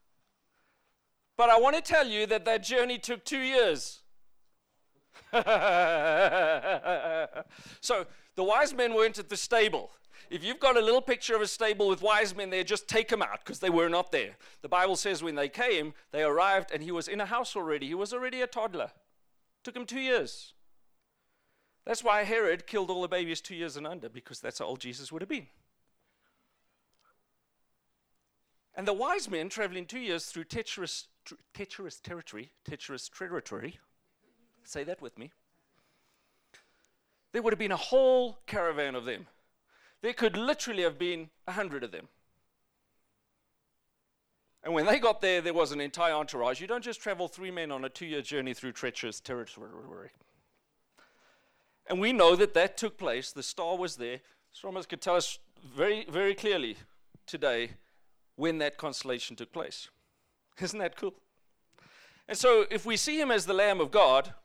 [1.38, 4.02] But I want to tell you that that journey took two years.
[7.82, 9.92] so the wise men weren't at the stable.
[10.30, 13.10] If you've got a little picture of a stable with wise men there, just take
[13.10, 14.38] them out because they were not there.
[14.62, 17.88] The Bible says when they came, they arrived and he was in a house already.
[17.88, 18.92] He was already a toddler.
[19.64, 20.54] Took him two years.
[21.86, 24.80] That's why Herod killed all the babies two years and under because that's how old
[24.80, 25.48] Jesus would have been.
[28.76, 31.08] And the wise men traveling two years through treacherous,
[31.54, 33.80] treacherous territory, treacherous territory,
[34.64, 35.32] say that with me,
[37.32, 39.28] there would have been a whole caravan of them.
[40.06, 42.10] There could literally have been a hundred of them.
[44.64, 46.62] And when they got there, there was an entire entourage.
[46.62, 50.12] You don't just travel three men on a two year journey through treacherous territory.
[51.88, 53.32] And we know that that took place.
[53.32, 54.20] The star was there.
[54.54, 55.40] Astronomers could tell us
[55.76, 56.78] very, very clearly
[57.26, 57.72] today
[58.36, 59.90] when that constellation took place.
[60.62, 61.16] Isn't that cool?
[62.28, 64.36] And so, if we see him as the Lamb of God,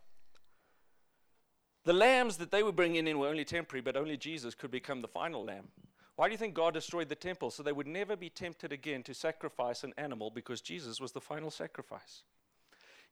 [1.85, 5.01] the lambs that they were bringing in were only temporary, but only Jesus could become
[5.01, 5.69] the final lamb.
[6.16, 7.51] Why do you think God destroyed the temple?
[7.51, 11.21] So they would never be tempted again to sacrifice an animal because Jesus was the
[11.21, 12.25] final sacrifice.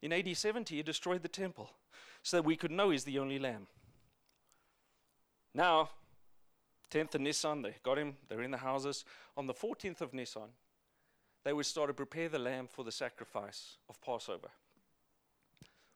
[0.01, 1.71] In AD 70, he destroyed the temple
[2.21, 3.65] so that we could know he's the only lamb.
[5.55, 5.89] Now,
[6.91, 9.05] 10th of Nisan, they got him, they're in the houses.
[9.35, 10.49] On the 14th of Nisan,
[11.43, 14.49] they would start to prepare the lamb for the sacrifice of Passover.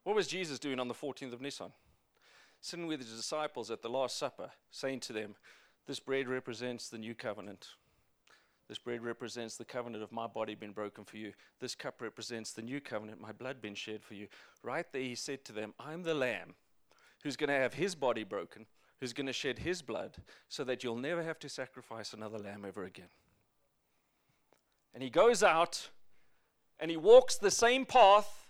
[0.02, 1.72] What was Jesus doing on the 14th of Nisan?
[2.64, 5.34] Sitting with his disciples at the Last Supper, saying to them,
[5.86, 7.68] This bread represents the new covenant.
[8.70, 11.34] This bread represents the covenant of my body being broken for you.
[11.60, 14.28] This cup represents the new covenant, my blood being shed for you.
[14.62, 16.54] Right there, he said to them, I'm the lamb
[17.22, 18.64] who's going to have his body broken,
[18.98, 20.16] who's going to shed his blood,
[20.48, 23.10] so that you'll never have to sacrifice another lamb ever again.
[24.94, 25.90] And he goes out
[26.80, 28.46] and he walks the same path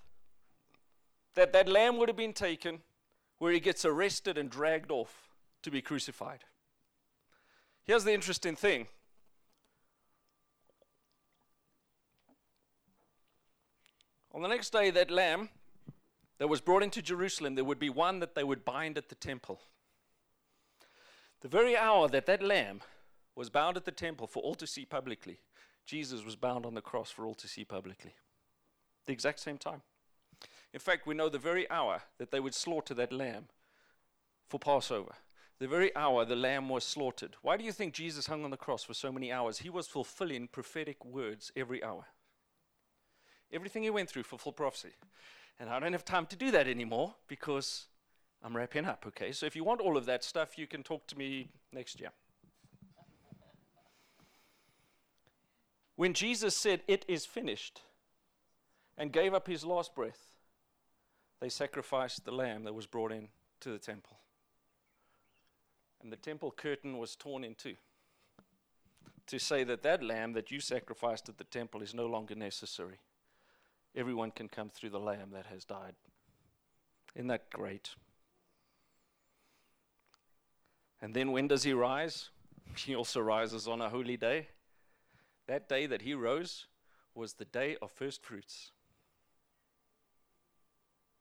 [1.35, 2.83] that that lamb would have been taken,
[3.45, 5.29] where he gets arrested and dragged off
[5.63, 6.45] to be crucified.
[7.85, 8.87] Here's the interesting thing.
[14.33, 15.51] On the next day, that lamb
[16.39, 19.15] that was brought into Jerusalem, there would be one that they would bind at the
[19.15, 19.61] temple.
[21.43, 22.81] The very hour that that lamb
[23.37, 25.41] was bound at the temple for all to see publicly,
[25.85, 28.15] Jesus was bound on the cross for all to see publicly.
[29.05, 29.83] The exact same time.
[30.75, 33.45] In fact, we know the very hour that they would slaughter that lamb
[34.49, 35.13] for Passover.
[35.61, 37.37] The very hour the lamb was slaughtered.
[37.43, 39.59] Why do you think Jesus hung on the cross for so many hours?
[39.59, 42.07] He was fulfilling prophetic words every hour.
[43.53, 44.91] Everything he went through fulfilled prophecy.
[45.61, 47.87] And I don't have time to do that anymore because
[48.43, 49.31] I'm wrapping up, okay?
[49.31, 52.11] So if you want all of that stuff, you can talk to me next year.
[55.95, 57.83] When Jesus said, It is finished,
[58.99, 60.34] and gave up his last breath,
[61.41, 63.29] they sacrificed the lamb that was brought in
[63.61, 64.19] to the temple.
[66.03, 67.77] And the temple curtain was torn in two
[69.27, 72.99] to say that that lamb that you sacrificed at the temple is no longer necessary.
[73.97, 75.95] Everyone can come through the lamb that has died.
[77.15, 77.91] Isn't that great?
[81.01, 82.31] And then when does he rise?
[82.77, 84.49] He also rises on a holy day.
[85.47, 86.67] That day that he rose
[87.15, 88.73] was the day of first fruits.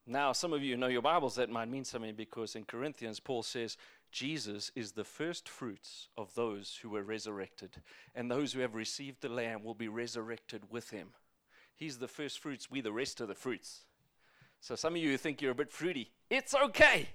[0.06, 3.42] Now, some of you know your Bibles, that might mean something because in Corinthians, Paul
[3.42, 3.78] says,
[4.12, 7.82] Jesus is the first fruits of those who were resurrected,
[8.14, 11.10] and those who have received the Lamb will be resurrected with him.
[11.76, 13.86] He's the first fruits, we the rest of the fruits.
[14.60, 16.12] So, some of you think you're a bit fruity.
[16.30, 17.10] It's okay.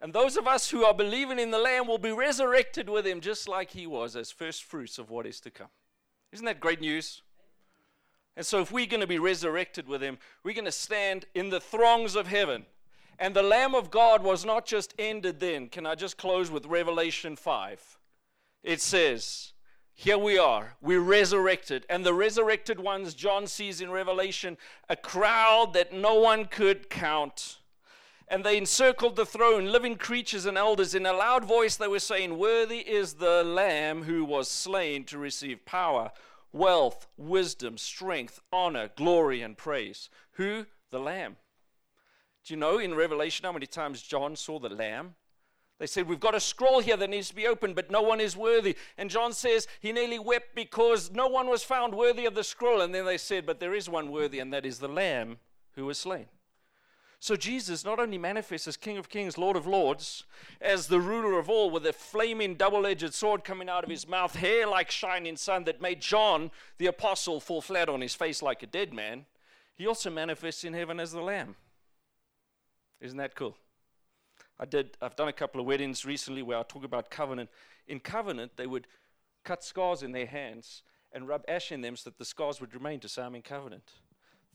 [0.00, 3.20] And those of us who are believing in the Lamb will be resurrected with him
[3.20, 5.70] just like he was as first fruits of what is to come.
[6.32, 7.22] Isn't that great news?
[8.36, 11.50] And so, if we're going to be resurrected with him, we're going to stand in
[11.50, 12.66] the throngs of heaven.
[13.18, 15.68] And the Lamb of God was not just ended then.
[15.68, 17.98] Can I just close with Revelation 5?
[18.62, 19.52] It says,
[19.94, 21.86] Here we are, we're resurrected.
[21.88, 24.58] And the resurrected ones, John sees in Revelation,
[24.88, 27.58] a crowd that no one could count
[28.28, 30.94] and they encircled the throne, living creatures and elders.
[30.94, 35.18] In a loud voice, they were saying, Worthy is the Lamb who was slain to
[35.18, 36.10] receive power,
[36.52, 40.08] wealth, wisdom, strength, honor, glory, and praise.
[40.32, 40.66] Who?
[40.90, 41.36] The Lamb.
[42.44, 45.14] Do you know in Revelation how many times John saw the Lamb?
[45.78, 48.20] They said, We've got a scroll here that needs to be opened, but no one
[48.20, 48.76] is worthy.
[48.96, 52.80] And John says he nearly wept because no one was found worthy of the scroll.
[52.80, 55.38] And then they said, But there is one worthy, and that is the Lamb
[55.72, 56.26] who was slain.
[57.18, 60.24] So Jesus not only manifests as King of Kings, Lord of Lords,
[60.60, 64.06] as the ruler of all, with a flaming double edged sword coming out of his
[64.06, 68.42] mouth, hair like shining sun that made John the apostle fall flat on his face
[68.42, 69.24] like a dead man,
[69.76, 71.56] he also manifests in heaven as the Lamb.
[73.00, 73.56] Isn't that cool?
[74.58, 77.50] I did, I've done a couple of weddings recently where I talk about covenant.
[77.86, 78.86] In covenant, they would
[79.44, 82.74] cut scars in their hands and rub ash in them so that the scars would
[82.74, 83.90] remain to say, I'm in covenant.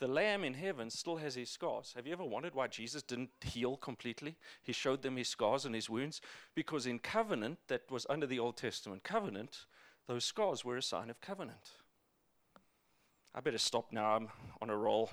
[0.02, 1.94] The lamb in heaven still has his scars.
[1.96, 4.36] Have you ever wondered why Jesus didn't heal completely?
[4.64, 6.22] He showed them his scars and his wounds
[6.56, 9.68] because in covenant, that was under the Old Testament covenant,
[10.08, 11.74] those scars were a sign of covenant.
[13.36, 14.16] I better stop now.
[14.16, 14.30] I'm
[14.60, 15.12] on a roll.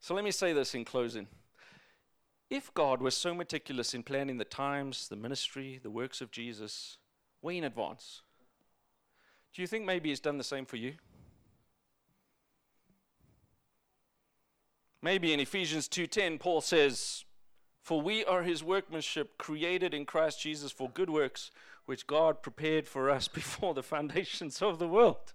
[0.00, 1.28] So let me say this in closing.
[2.50, 6.98] If God was so meticulous in planning the times, the ministry, the works of Jesus
[7.42, 8.22] way in advance,
[9.54, 10.94] do you think maybe He's done the same for you?
[15.00, 17.24] Maybe in Ephesians 2:10 Paul says,
[17.80, 21.50] "For we are his workmanship created in Christ Jesus for good works
[21.84, 25.34] which God prepared for us before the foundations of the world."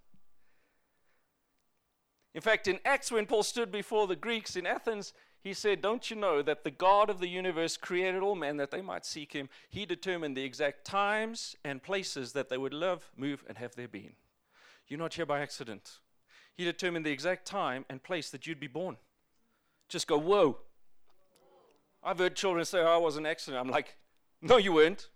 [2.34, 6.10] In fact, in Acts, when Paul stood before the Greeks in Athens, he said, Don't
[6.10, 9.34] you know that the God of the universe created all men that they might seek
[9.34, 9.50] him?
[9.70, 13.90] He determined the exact times and places that they would live, move, and have their
[13.90, 14.16] being.
[14.88, 16.00] You're not here by accident.
[16.56, 18.98] He determined the exact time and place that you'd be born.
[19.90, 20.58] Just go, Whoa.
[22.04, 23.62] I've heard children say, oh, I was an accident.
[23.62, 23.98] I'm like,
[24.42, 25.10] No, you weren't.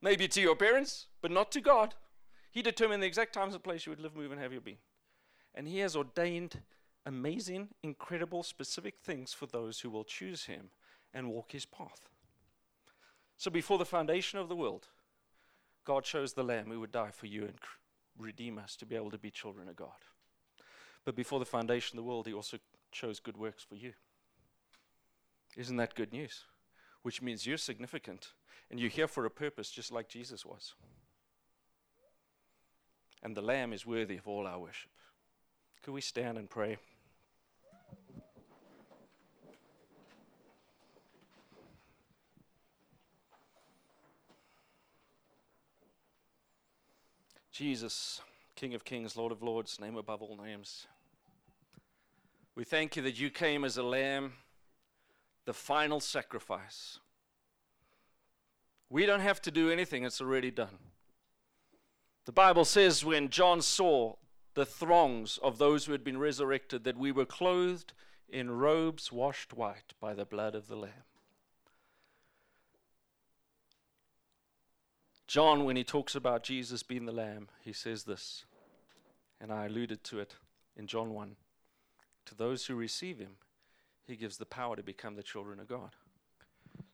[0.00, 1.94] Maybe to your parents, but not to God.
[2.50, 4.78] He determined the exact times and place you would live, move, and have your being.
[5.54, 6.62] And He has ordained
[7.04, 10.70] amazing, incredible, specific things for those who will choose Him
[11.12, 12.08] and walk His path.
[13.36, 14.88] So before the foundation of the world,
[15.84, 17.54] God chose the Lamb who would die for you and
[18.18, 20.04] redeem us to be able to be children of God.
[21.04, 22.58] But before the foundation of the world, He also
[22.90, 23.92] chose good works for you.
[25.56, 26.44] Isn't that good news?
[27.02, 28.32] Which means you're significant
[28.70, 30.74] and you're here for a purpose just like Jesus was.
[33.22, 34.90] And the Lamb is worthy of all our worship.
[35.82, 36.78] Could we stand and pray?
[47.50, 48.20] Jesus,
[48.54, 50.86] King of Kings, Lord of Lords, name above all names.
[52.58, 54.32] We thank you that you came as a lamb,
[55.44, 56.98] the final sacrifice.
[58.90, 60.76] We don't have to do anything, it's already done.
[62.24, 64.16] The Bible says when John saw
[64.54, 67.92] the throngs of those who had been resurrected, that we were clothed
[68.28, 71.04] in robes washed white by the blood of the Lamb.
[75.28, 78.46] John, when he talks about Jesus being the Lamb, he says this,
[79.40, 80.34] and I alluded to it
[80.76, 81.36] in John 1.
[82.28, 83.36] To those who receive him,
[84.06, 85.96] he gives the power to become the children of God.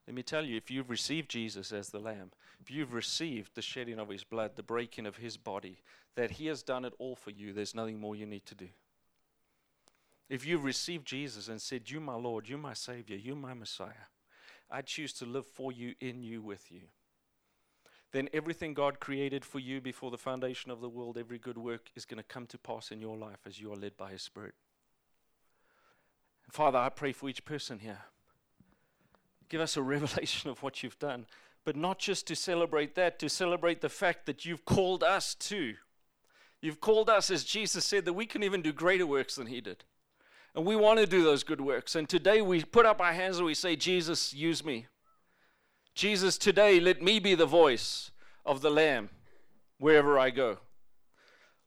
[0.07, 2.31] Let me tell you, if you've received Jesus as the Lamb,
[2.61, 5.79] if you've received the shedding of his blood, the breaking of his body,
[6.15, 8.69] that he has done it all for you, there's nothing more you need to do.
[10.29, 14.07] If you've received Jesus and said, You, my Lord, you, my Savior, you, my Messiah,
[14.71, 16.81] I choose to live for you, in you, with you,
[18.13, 21.89] then everything God created for you before the foundation of the world, every good work,
[21.93, 24.21] is going to come to pass in your life as you are led by His
[24.21, 24.55] Spirit.
[26.49, 27.99] Father, I pray for each person here
[29.49, 31.25] Give us a revelation of what you've done.
[31.63, 35.75] But not just to celebrate that, to celebrate the fact that you've called us too.
[36.61, 39.61] You've called us, as Jesus said, that we can even do greater works than he
[39.61, 39.83] did.
[40.53, 41.95] And we want to do those good works.
[41.95, 44.87] And today we put up our hands and we say, Jesus, use me.
[45.95, 48.11] Jesus, today let me be the voice
[48.45, 49.09] of the Lamb
[49.79, 50.59] wherever I go.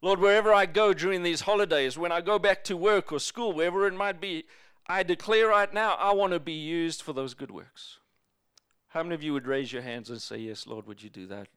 [0.01, 3.53] Lord, wherever I go during these holidays, when I go back to work or school,
[3.53, 4.45] wherever it might be,
[4.89, 7.99] I declare right now, I want to be used for those good works.
[8.89, 11.27] How many of you would raise your hands and say, Yes, Lord, would you do
[11.27, 11.49] that?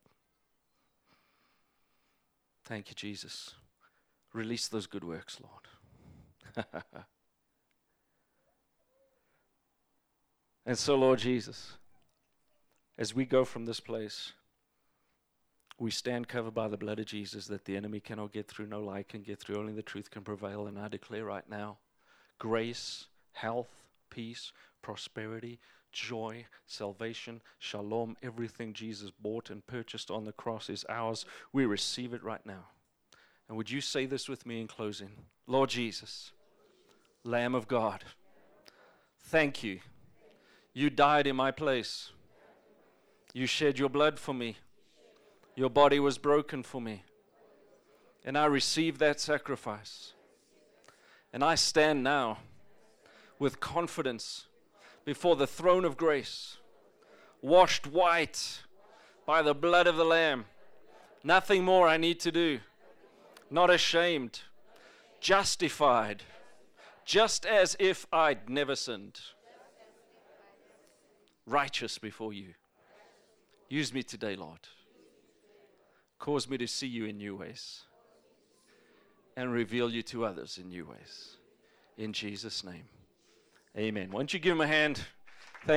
[2.66, 3.56] Thank you, Jesus.
[4.34, 6.66] Release those good works, Lord.
[10.66, 11.78] and so, Lord Jesus,
[12.98, 14.34] as we go from this place,
[15.80, 18.82] we stand covered by the blood of Jesus that the enemy cannot get through, no
[18.82, 20.68] lie can get through, only the truth can prevail.
[20.68, 21.78] And I declare right now
[22.38, 23.70] grace health,
[24.10, 24.52] peace,
[24.82, 25.60] prosperity,
[25.92, 31.26] joy, salvation, shalom, everything Jesus bought and purchased on the cross is ours.
[31.52, 32.68] We receive it right now.
[33.48, 35.12] And would you say this with me in closing?
[35.48, 36.32] Lord Jesus,
[37.24, 38.04] Lamb of God,
[39.20, 39.80] thank you.
[40.74, 42.12] You died in my place.
[43.34, 44.58] You shed your blood for me.
[45.56, 47.04] Your body was broken for me.
[48.24, 50.14] And I receive that sacrifice.
[51.34, 52.38] And I stand now
[53.42, 54.46] with confidence
[55.04, 56.58] before the throne of grace,
[57.42, 58.62] washed white
[59.26, 60.46] by the blood of the Lamb.
[61.24, 62.60] Nothing more I need to do.
[63.50, 64.42] Not ashamed,
[65.20, 66.22] justified,
[67.04, 69.20] just as if I'd never sinned.
[71.48, 72.54] Righteous before you.
[73.70, 74.68] Use me today, Lord.
[76.20, 77.82] Cause me to see you in new ways
[79.36, 81.38] and reveal you to others in new ways.
[81.98, 82.86] In Jesus' name.
[83.78, 84.10] Amen.
[84.12, 85.02] Why don't you give him a hand?